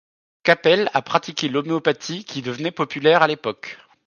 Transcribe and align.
Capell 0.41 0.89
a 0.95 1.03
pratiqué 1.03 1.47
l'Homéopathie 1.47 2.25
qui 2.25 2.41
devenait 2.41 2.71
populaire 2.71 3.21
à 3.21 3.27
l'époque. 3.27 3.77